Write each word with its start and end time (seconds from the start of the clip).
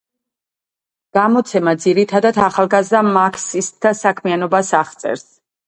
გამოცემა 1.17 1.73
ძირითადად 1.83 2.41
ახალგაზრდა 2.47 3.03
მარქსისტთა 3.19 3.95
საქმიანობას 4.03 4.77
აღწერს. 4.83 5.27